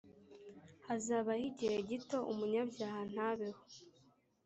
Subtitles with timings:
[0.85, 3.61] hazabaho igihe gito umunyabyaha ntabeho